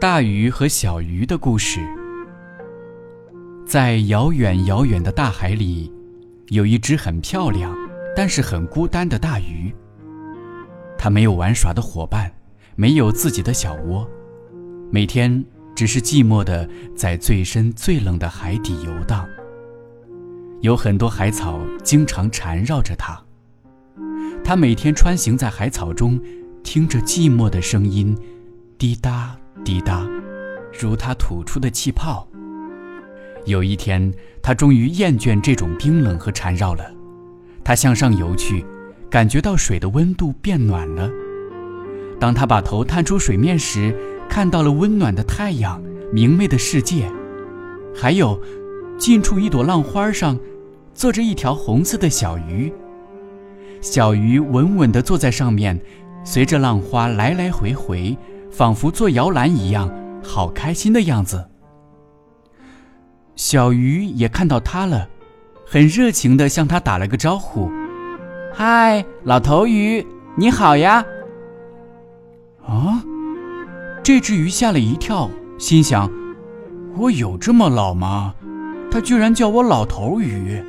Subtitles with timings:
[0.00, 1.78] 大鱼和小鱼的故事。
[3.66, 5.92] 在遥远遥远的大海里，
[6.48, 7.76] 有一只很漂亮，
[8.16, 9.70] 但是很孤单的大鱼。
[10.96, 12.32] 它没有玩耍的伙伴，
[12.76, 14.08] 没有自己的小窝，
[14.90, 15.44] 每天
[15.76, 19.28] 只是寂寞的在最深最冷的海底游荡。
[20.62, 23.22] 有很多海草经常缠绕着它，
[24.42, 26.18] 它每天穿行在海草中，
[26.62, 28.16] 听着寂寞的声音，
[28.78, 29.36] 滴答。
[29.64, 30.06] 滴答，
[30.78, 32.26] 如他吐出的气泡。
[33.46, 36.84] 有一天，他终于厌倦这种冰冷和缠绕了。
[37.64, 38.64] 他向上游去，
[39.08, 41.10] 感觉到水的温度变暖了。
[42.18, 43.94] 当他把头探出水面时，
[44.28, 47.10] 看到了温暖的太阳、明媚的世界，
[47.94, 48.40] 还有
[48.98, 50.38] 近处一朵浪花上
[50.94, 52.72] 坐着一条红色的小鱼。
[53.80, 55.80] 小鱼稳稳地坐在上面，
[56.24, 58.16] 随着浪花来来回回。
[58.50, 59.90] 仿佛坐摇篮一样，
[60.22, 61.48] 好开心的样子。
[63.36, 65.08] 小鱼也看到他了，
[65.66, 67.70] 很热情地向他打了个招呼
[68.52, 71.04] ：“嗨，老头鱼，你好呀！”
[72.66, 73.02] 啊，
[74.02, 76.10] 这只鱼吓了一跳，心想
[76.98, 78.34] ：“我有这么老吗？
[78.90, 80.62] 他居然叫我老头鱼！”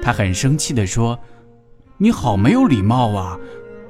[0.00, 1.18] 他很生气地说
[1.98, 3.38] ：“你好没有礼貌啊！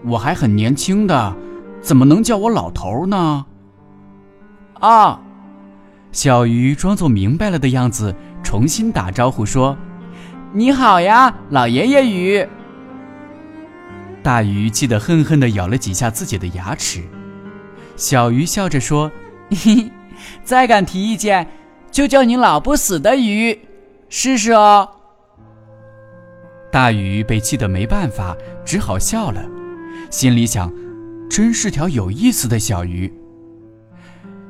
[0.04, 1.36] 我还很年轻的。”
[1.84, 3.44] 怎么能叫我老头呢？
[4.80, 5.20] 啊！
[6.12, 9.76] 小鱼装作明白了的样子，重新打招呼说
[10.54, 12.48] ：“你好呀，老爷爷鱼。”
[14.24, 17.02] 大鱼气得恨恨地咬了几下自己的牙齿。
[17.96, 19.12] 小鱼笑着说
[19.52, 19.92] ：“嘿嘿，
[20.42, 21.46] 再敢提意见，
[21.91, 23.60] 就叫你老不死的鱼，
[24.08, 24.88] 试试哦。”
[26.72, 29.44] 大鱼被气得没办法，只好笑了，
[30.10, 30.72] 心里想。
[31.34, 33.12] 真是条有意思的小鱼。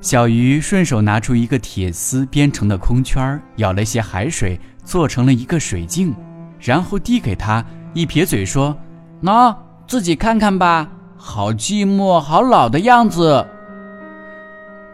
[0.02, 6.14] 小鱼顺手拿出一个铁丝编成的空圈，舀了些海水，做成了一个水镜，
[6.60, 7.64] 然后递给他，
[7.94, 8.76] 一撇嘴说
[9.24, 9.56] ：“喏，
[9.88, 10.86] 自己看看吧，
[11.16, 13.46] 好寂寞，好老的样子。”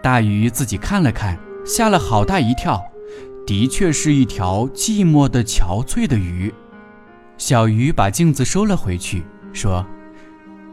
[0.00, 1.36] 大鱼自己看了看，
[1.66, 2.81] 吓了好大一跳，
[3.44, 6.54] 的确是一条寂寞的、憔悴的鱼。
[7.36, 9.84] 小鱼把镜子收了回去，说：“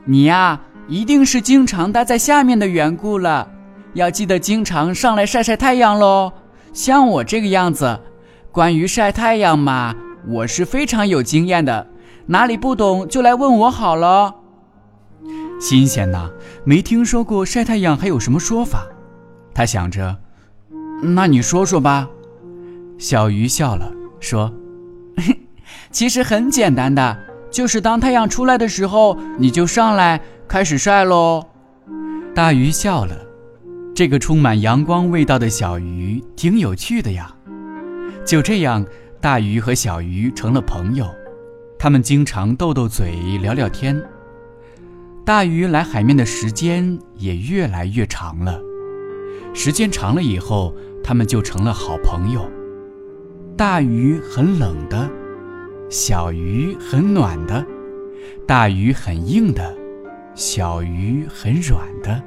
[0.05, 3.49] 你呀。”一定是经常待在下面的缘故了，
[3.93, 6.31] 要记得经常上来晒晒太阳喽。
[6.73, 7.99] 像我这个样子，
[8.51, 9.93] 关于晒太阳嘛，
[10.27, 11.87] 我是非常有经验的，
[12.27, 14.35] 哪里不懂就来问我好了。
[15.59, 16.29] 新鲜呐，
[16.63, 18.85] 没听说过晒太阳还有什么说法。
[19.53, 20.17] 他想着，
[21.01, 22.07] 那你说说吧。
[22.97, 24.53] 小鱼笑了，说
[25.91, 27.17] ：“其实很简单的，
[27.51, 31.45] 就是当太阳出来的时候，你就上来。”开始晒喽！
[32.33, 33.13] 大鱼笑了，
[33.93, 37.35] 这个充满阳光味道的小鱼挺有趣的呀。
[38.25, 38.85] 就这样，
[39.19, 41.05] 大鱼和小鱼成了朋友，
[41.77, 44.01] 他们经常斗斗嘴、聊聊天。
[45.25, 48.57] 大鱼来海面的时间也越来越长了，
[49.53, 52.49] 时间长了以后，他们就成了好朋友。
[53.57, 55.09] 大鱼很冷的，
[55.89, 57.65] 小鱼很暖的，
[58.45, 59.75] 大鱼很硬的。
[60.35, 62.21] 小鱼很软的，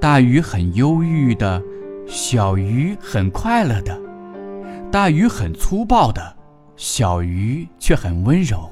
[0.00, 1.62] 大鱼很忧郁的，
[2.06, 3.96] 小鱼很快乐的，
[4.90, 6.36] 大鱼很粗暴的，
[6.74, 8.68] 小鱼却很温柔，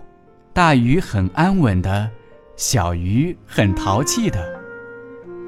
[0.53, 2.11] 大鱼很安稳的，
[2.56, 4.44] 小鱼很淘气的。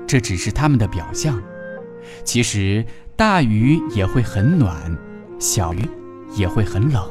[0.07, 1.43] 这只是他们的表象，
[2.23, 2.85] 其实
[3.17, 4.97] 大鱼也会很暖，
[5.41, 5.81] 小鱼
[6.37, 7.03] 也会很冷，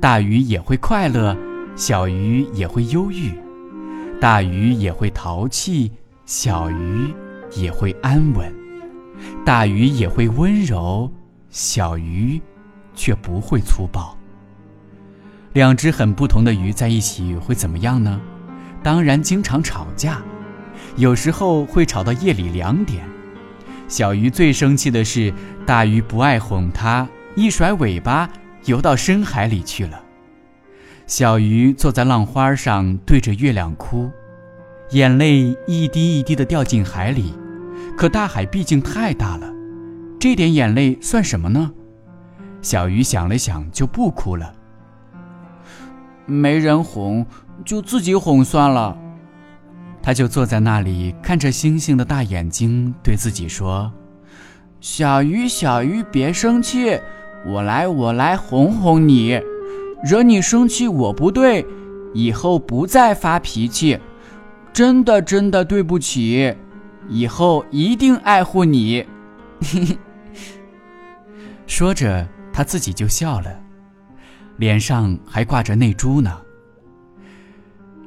[0.00, 1.36] 大鱼也会快乐，
[1.74, 3.32] 小鱼也会忧郁。
[4.20, 5.92] 大鱼也会淘气，
[6.24, 7.12] 小鱼
[7.54, 8.50] 也会安稳；
[9.44, 11.10] 大鱼也会温柔，
[11.50, 12.40] 小鱼
[12.94, 14.16] 却不会粗暴。
[15.52, 18.20] 两只很不同的鱼在一起会怎么样呢？
[18.82, 20.22] 当然经常吵架，
[20.96, 23.04] 有时候会吵到夜里两点。
[23.88, 25.32] 小鱼最生气的是
[25.64, 28.28] 大鱼不爱哄它，一甩尾巴
[28.66, 30.00] 游到深海里去了。
[31.06, 34.10] 小鱼坐在浪花上，对着月亮哭，
[34.90, 37.34] 眼泪一滴一滴地掉进海里。
[37.96, 39.50] 可大海毕竟太大了，
[40.20, 41.72] 这点眼泪算什么呢？
[42.60, 44.52] 小鱼想了想，就不哭了。
[46.26, 47.24] 没人哄，
[47.64, 48.98] 就自己哄算了。
[50.02, 53.92] 他就坐在那里，看着星星的大眼睛，对自己说
[54.80, 57.00] ：“小鱼，小鱼，别生气，
[57.44, 59.40] 我来，我来哄哄你。”
[60.04, 61.66] 惹你生气，我不对，
[62.12, 63.98] 以后不再发脾气，
[64.72, 66.54] 真的真的对不起。
[67.08, 69.04] 以后一定爱护你。
[71.66, 73.58] 说着，他自己就笑了，
[74.58, 76.38] 脸上还挂着泪珠呢。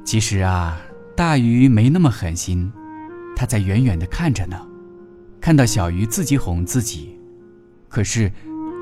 [0.04, 0.80] 其实啊，
[1.16, 2.72] 大鱼没那么狠心，
[3.34, 4.56] 他在远远的看着呢，
[5.40, 7.18] 看到小鱼自己哄自己，
[7.88, 8.30] 可是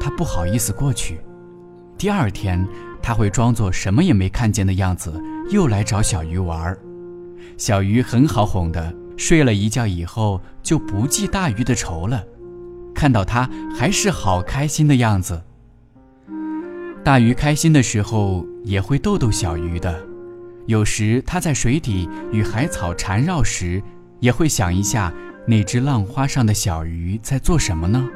[0.00, 1.20] 他不好意思过去。
[1.96, 2.66] 第二天，
[3.02, 6.78] 他会装作什么也没看见的样子，又来找小鱼玩儿。
[7.56, 12.24] 小鱼很好哄的，睡了一觉以后就不记大鱼的仇了。
[12.94, 15.42] 看到他还是好开心的样子。
[17.04, 20.00] 大鱼开心的时候也会逗逗小鱼的，
[20.66, 23.82] 有时它在水底与海草缠绕时，
[24.20, 25.12] 也会想一下
[25.46, 28.06] 那只浪花上的小鱼在做什么呢？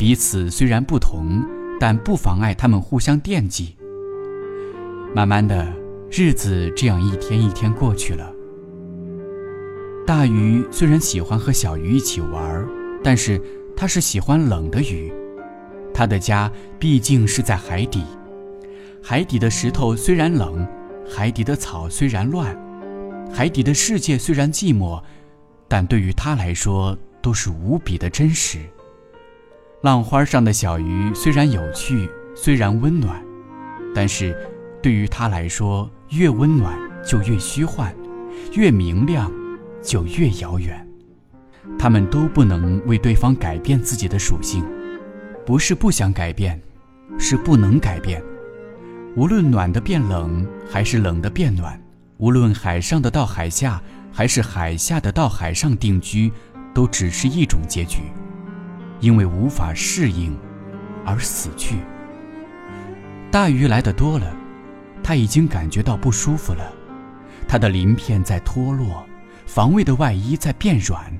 [0.00, 1.44] 彼此虽然不同，
[1.78, 3.76] 但不妨碍他们互相惦记。
[5.14, 5.70] 慢慢的，
[6.10, 8.32] 日子这样一天一天过去了。
[10.06, 12.66] 大鱼虽然喜欢和小鱼一起玩，
[13.04, 13.38] 但是
[13.76, 15.12] 它是喜欢冷的鱼。
[15.92, 18.02] 它的家毕竟是在海底，
[19.02, 20.66] 海底的石头虽然冷，
[21.06, 22.56] 海底的草虽然乱，
[23.30, 25.02] 海底的世界虽然寂寞，
[25.68, 28.60] 但对于它来说都是无比的真实。
[29.82, 33.22] 浪花上的小鱼虽然有趣，虽然温暖，
[33.94, 34.36] 但是
[34.82, 37.94] 对于它来说，越温暖就越虚幻，
[38.52, 39.30] 越明亮。
[39.82, 40.86] 就越遥远，
[41.78, 44.62] 他们都不能为对方改变自己的属性，
[45.46, 46.60] 不是不想改变，
[47.18, 48.22] 是不能改变。
[49.16, 51.72] 无论暖的变冷，还是冷的变暖；
[52.18, 56.30] 无论海上的到海下，还是海下的到海上定居，
[56.74, 58.00] 都只是一种结局，
[59.00, 60.38] 因为无法适应
[61.04, 61.78] 而死去。
[63.30, 64.32] 大鱼来的多了，
[65.02, 66.72] 他已经感觉到不舒服了，
[67.48, 69.04] 他的鳞片在脱落。
[69.46, 71.12] 防卫的外衣在变软，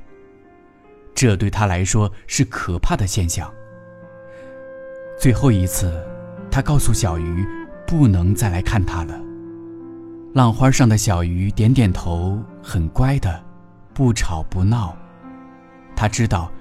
[1.12, 3.52] 这对他来说是可怕的现象。
[5.18, 6.00] 最后一次，
[6.48, 7.44] 他告诉小鱼，
[7.88, 9.20] 不能再来看他了。
[10.32, 13.42] 浪花上的小鱼点点头，很乖的，
[13.92, 14.96] 不吵不闹。
[15.96, 16.52] 他知道，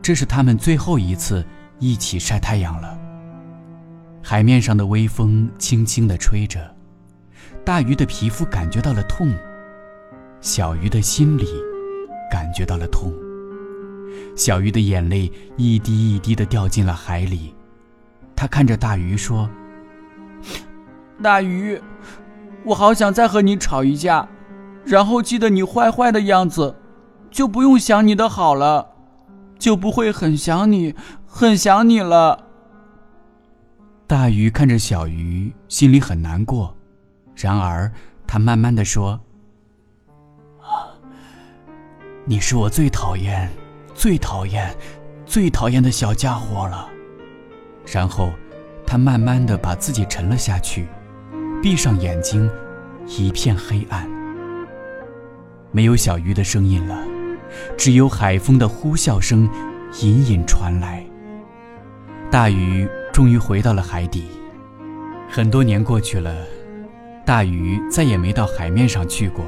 [0.00, 1.44] 这是他们最后一次
[1.78, 2.98] 一起晒太阳了。
[4.22, 6.74] 海面上的微风轻轻地吹着，
[7.64, 9.32] 大鱼的皮肤感觉到了痛。
[10.40, 11.46] 小鱼的心里
[12.30, 13.12] 感觉到了痛，
[14.36, 17.54] 小鱼的眼泪一滴一滴的掉进了海里。
[18.36, 19.50] 他看着大鱼说
[21.20, 21.80] ：“大鱼，
[22.64, 24.28] 我好想再和你吵一架，
[24.84, 26.76] 然后记得你坏坏的样子，
[27.30, 28.94] 就不用想你的好了，
[29.58, 30.94] 就不会很想你，
[31.26, 32.46] 很想你了。”
[34.06, 36.74] 大鱼看着小鱼，心里很难过，
[37.34, 37.92] 然而
[38.26, 39.20] 他慢慢的说。
[40.60, 40.88] 啊
[42.24, 43.50] 你是我最讨厌、
[43.94, 44.74] 最讨厌、
[45.24, 46.88] 最讨厌的小家伙了。
[47.86, 48.30] 然后，
[48.86, 50.86] 他慢慢的把自己沉了下去，
[51.62, 52.50] 闭上眼睛，
[53.06, 54.06] 一片黑暗。
[55.70, 57.02] 没有小鱼的声音了，
[57.76, 59.48] 只有海风的呼啸声
[60.00, 61.04] 隐隐传来。
[62.30, 64.26] 大鱼终于回到了海底。
[65.30, 66.34] 很多年过去了，
[67.24, 69.44] 大鱼再也没到海面上去过。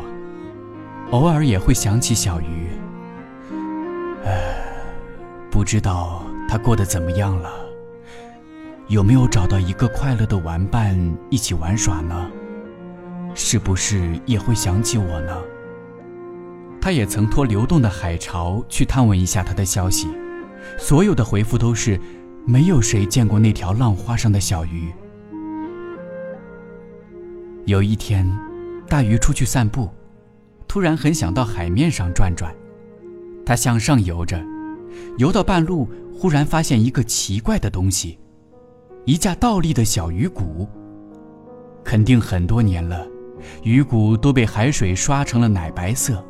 [1.10, 2.68] 偶尔也会想起小鱼，
[4.24, 4.54] 唉，
[5.50, 7.50] 不知道他过得怎么样了，
[8.86, 10.96] 有没有找到一个快乐的玩伴
[11.30, 12.30] 一起玩耍呢？
[13.34, 15.36] 是不是也会想起我呢？
[16.80, 20.08] 他也曾托流动的海潮去探问一下他的消息，
[20.78, 22.00] 所有的回复都是，
[22.46, 24.90] 没有谁见过那条浪花上的小鱼。
[27.66, 28.26] 有一天，
[28.88, 29.90] 大鱼出去散步。
[30.66, 32.54] 突然很想到海面上转转，
[33.44, 34.40] 他向上游着，
[35.18, 38.18] 游到半路，忽然发现一个奇怪的东西，
[39.04, 40.68] 一架倒立的小鱼骨。
[41.84, 43.04] 肯定很多年了，
[43.64, 46.24] 鱼骨都被海水刷成了奶白色。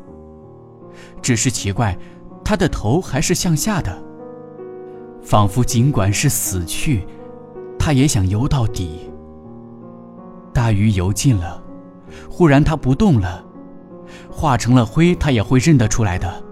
[1.22, 1.96] 只是奇怪，
[2.44, 4.02] 它的头还是向下的，
[5.22, 7.06] 仿佛尽管是死去，
[7.78, 9.10] 它也想游到底。
[10.52, 11.62] 大鱼游近了，
[12.28, 13.44] 忽然它不动了。
[14.30, 16.42] 化成了灰，他也会认得出来的。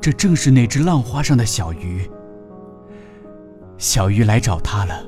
[0.00, 2.08] 这正是那只浪花上的小鱼。
[3.78, 5.06] 小鱼来找他了，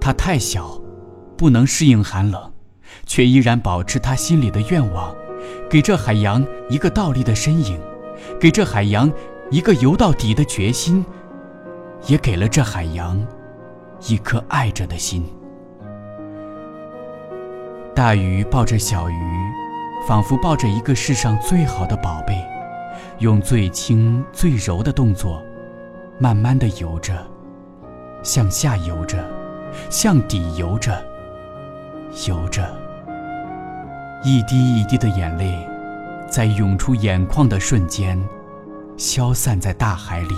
[0.00, 0.78] 它太小，
[1.38, 2.52] 不能适应寒冷，
[3.06, 5.14] 却依然保持他心里的愿望，
[5.68, 7.80] 给这海洋一个倒立的身影，
[8.40, 9.10] 给这海洋
[9.50, 11.04] 一个游到底的决心，
[12.06, 13.24] 也给了这海洋
[14.06, 15.24] 一颗爱着的心。
[17.94, 19.14] 大鱼抱着小鱼。
[20.06, 22.34] 仿佛抱着一个世上最好的宝贝，
[23.20, 25.42] 用最轻最柔的动作，
[26.18, 27.26] 慢慢的游着，
[28.22, 29.24] 向下游着，
[29.88, 31.02] 向底游着，
[32.28, 32.68] 游着。
[34.26, 35.68] 一滴一滴的眼泪，
[36.30, 38.18] 在涌出眼眶的瞬间，
[38.96, 40.34] 消散在大海里。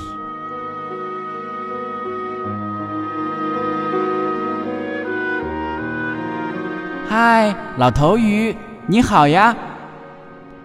[7.09, 8.57] 嗨，老头鱼，
[8.89, 9.57] 你好呀！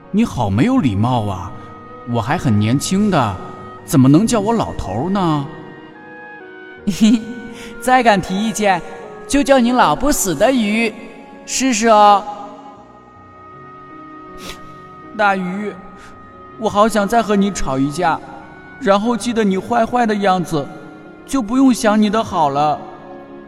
[0.09, 1.51] 你好没有礼貌啊！
[2.09, 3.35] 我还很年轻的，
[3.85, 5.45] 怎么能叫我老头呢？
[7.79, 8.81] 再敢提意见，
[9.27, 10.91] 就叫你老不死的鱼，
[11.45, 12.23] 试试哦。
[15.17, 15.73] 大鱼，
[16.59, 18.19] 我好想再和你吵一架，
[18.79, 20.67] 然后记得你坏坏的样子，
[21.25, 22.79] 就不用想你的好了，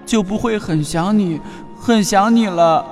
[0.05, 1.41] 就不会很想你。
[1.85, 2.85] 很想你了，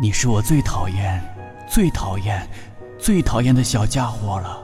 [0.00, 1.20] 你是我最讨厌、
[1.68, 2.48] 最讨厌、
[2.96, 4.59] 最讨厌的小家伙了。